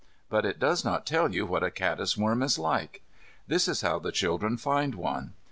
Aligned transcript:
But 0.31 0.45
it 0.47 0.57
does 0.57 0.83
not 0.83 1.05
tell 1.05 1.31
you 1.31 1.45
what 1.45 1.61
a 1.61 1.69
caddisworm 1.69 2.41
is 2.43 2.57
like. 2.57 3.03
This 3.47 3.67
is 3.67 3.81
how 3.81 3.99
the 3.99 4.11
children 4.11 4.57
find 4.57 4.95
one. 4.95 5.33